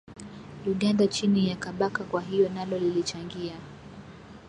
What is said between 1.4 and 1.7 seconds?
ya